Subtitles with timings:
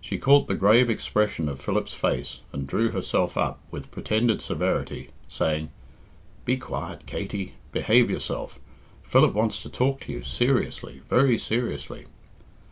[0.00, 5.10] She caught the grave expression of Philip's face, and drew herself up with pretended severity,
[5.28, 5.70] saying,
[6.44, 7.52] "Be quiet, Katey.
[7.70, 8.58] Behave yourself.
[9.04, 12.06] Philip wants to talk to you seriously very seriously."